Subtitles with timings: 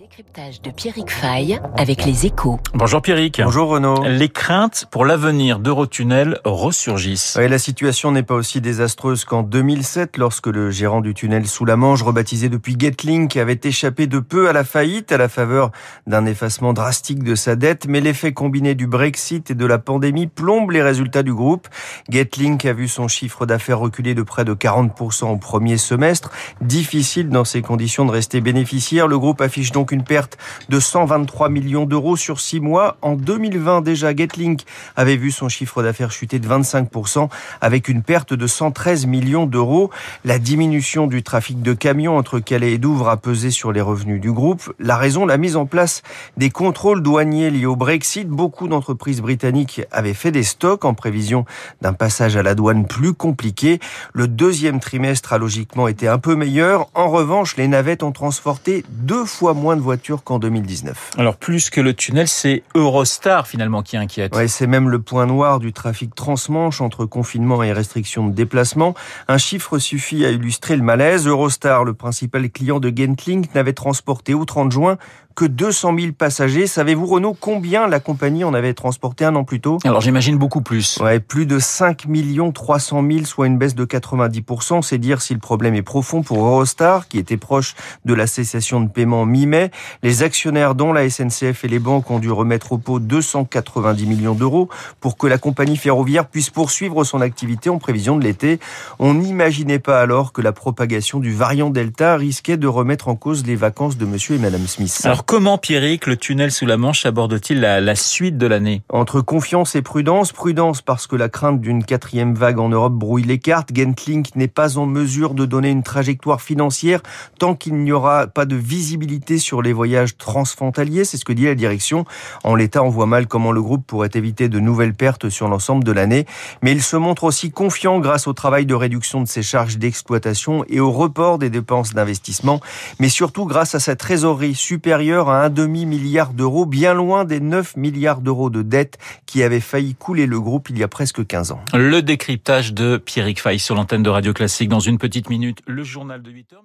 [0.00, 2.58] Décryptage de Pierrick Fay avec les échos.
[2.72, 3.38] Bonjour Pierrick.
[3.44, 4.02] Bonjour Renaud.
[4.06, 7.36] Les craintes pour l'avenir d'Eurotunnel ressurgissent.
[7.36, 11.66] Ouais, la situation n'est pas aussi désastreuse qu'en 2007 lorsque le gérant du tunnel sous
[11.66, 15.70] la Manche, rebaptisé depuis Getlink, avait échappé de peu à la faillite à la faveur
[16.06, 17.86] d'un effacement drastique de sa dette.
[17.86, 21.68] Mais l'effet combiné du Brexit et de la pandémie plombe les résultats du groupe.
[22.08, 26.30] Getlink a vu son chiffre d'affaires reculer de près de 40% au premier semestre.
[26.62, 29.06] Difficile dans ces conditions de rester bénéficiaire.
[29.06, 30.38] Le groupe affiche donc une perte
[30.68, 32.96] de 123 millions d'euros sur six mois.
[33.02, 34.64] En 2020, déjà, Getlink
[34.96, 37.28] avait vu son chiffre d'affaires chuter de 25%
[37.60, 39.90] avec une perte de 113 millions d'euros.
[40.24, 44.20] La diminution du trafic de camions entre Calais et Douvres a pesé sur les revenus
[44.20, 44.72] du groupe.
[44.78, 46.02] La raison, la mise en place
[46.36, 48.28] des contrôles douaniers liés au Brexit.
[48.28, 51.44] Beaucoup d'entreprises britanniques avaient fait des stocks en prévision
[51.80, 53.80] d'un passage à la douane plus compliqué.
[54.12, 56.88] Le deuxième trimestre a logiquement été un peu meilleur.
[56.94, 61.12] En revanche, les navettes ont transporté deux fois moins de voitures qu'en 2019.
[61.18, 64.34] Alors plus que le tunnel, c'est Eurostar finalement qui inquiète.
[64.34, 68.94] Ouais, c'est même le point noir du trafic transmanche entre confinement et restrictions de déplacement.
[69.28, 71.26] Un chiffre suffit à illustrer le malaise.
[71.26, 74.98] Eurostar, le principal client de Gentlink, n'avait transporté au 30 juin
[75.40, 76.66] que 200 000 passagers.
[76.66, 79.78] Savez-vous, Renault, combien la compagnie en avait transporté un an plus tôt?
[79.84, 80.98] Alors j'imagine beaucoup plus.
[81.00, 82.06] Ouais, plus de 5
[82.52, 84.82] 300 000, soit une baisse de 90%.
[84.82, 87.74] C'est dire si le problème est profond pour Eurostar, qui était proche
[88.04, 89.70] de la cessation de paiement mi-mai.
[90.02, 94.34] Les actionnaires, dont la SNCF et les banques, ont dû remettre au pot 290 millions
[94.34, 94.68] d'euros
[95.00, 98.60] pour que la compagnie ferroviaire puisse poursuivre son activité en prévision de l'été.
[98.98, 103.46] On n'imaginait pas alors que la propagation du variant Delta risquait de remettre en cause
[103.46, 105.00] les vacances de monsieur et madame Smith.
[105.04, 108.82] Alors comment, Pierrick, le tunnel sous la Manche aborde-t-il la, la suite de l'année?
[108.88, 113.22] Entre confiance et prudence, prudence parce que la crainte d'une quatrième vague en Europe brouille
[113.22, 113.68] les cartes.
[113.72, 117.00] Gentlink n'est pas en mesure de donner une trajectoire financière
[117.38, 121.04] tant qu'il n'y aura pas de visibilité sur les voyages transfrontaliers.
[121.04, 122.06] C'est ce que dit la direction.
[122.42, 125.84] En l'état, on voit mal comment le groupe pourrait éviter de nouvelles pertes sur l'ensemble
[125.84, 126.26] de l'année.
[126.60, 130.64] Mais il se montre aussi confiant grâce au travail de réduction de ses charges d'exploitation
[130.68, 132.60] et au report des dépenses d'investissement,
[132.98, 137.76] mais surtout grâce à sa trésorerie supérieure à un demi-milliard d'euros, bien loin des 9
[137.76, 141.52] milliards d'euros de dettes qui avaient failli couler le groupe il y a presque 15
[141.52, 141.60] ans.
[141.74, 145.82] Le décryptage de Pierrick Fay sur l'antenne de Radio Classique dans une petite minute, le
[145.82, 146.64] journal de 8 heures.